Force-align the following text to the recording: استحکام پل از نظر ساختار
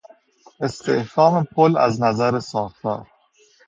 استحکام 0.61 1.43
پل 1.45 1.77
از 1.77 2.01
نظر 2.01 2.39
ساختار 2.39 3.07